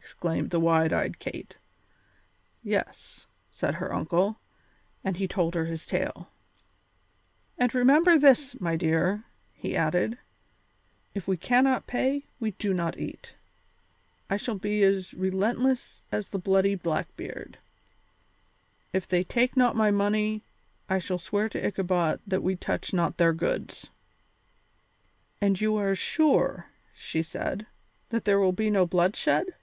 [0.00, 1.58] exclaimed the wide eyed Kate.
[2.62, 4.38] "Yes," said her uncle,
[5.02, 6.30] and he told his tale.
[7.58, 10.16] "And remember this, my dear," he added;
[11.14, 13.34] "if we cannot pay, we do not eat.
[14.30, 17.58] I shall be as relentless as the bloody Blackbeard;
[18.92, 20.44] if they take not my money,
[20.88, 23.90] I shall swear to Ichabod that we touch not their goods."
[25.40, 27.66] "And are you sure," she said,
[28.10, 29.56] "that there will be no bloodshed?"